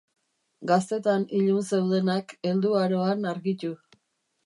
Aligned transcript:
Gaztetan 0.71 1.27
ilun 1.41 1.61
zeudenak 1.67 2.37
helduaroan 2.53 3.33
argitu. 3.37 3.75